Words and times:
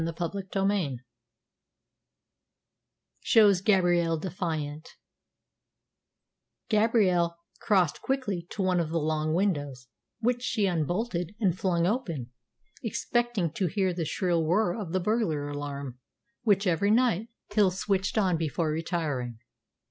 CHAPTER 0.17 0.43
XIX 0.51 1.03
SHOWS 3.19 3.61
GABRIELLE 3.61 4.17
DEFIANT 4.17 4.89
Gabrielle 6.69 7.37
crossed 7.59 8.01
quickly 8.01 8.47
to 8.49 8.63
one 8.63 8.79
of 8.79 8.89
the 8.89 8.97
long 8.97 9.35
windows, 9.35 9.85
which 10.19 10.41
she 10.41 10.65
unbolted 10.65 11.35
and 11.39 11.55
flung 11.55 11.85
open, 11.85 12.31
expecting 12.81 13.51
to 13.51 13.67
hear 13.67 13.93
the 13.93 14.05
shrill 14.05 14.43
whir 14.43 14.73
of 14.75 14.91
the 14.91 14.99
burglar 14.99 15.47
alarm, 15.47 15.99
which, 16.41 16.65
every 16.65 16.89
night, 16.89 17.29
Hill 17.53 17.69
switched 17.69 18.17
on 18.17 18.37
before 18.37 18.71
retiring. 18.71 19.37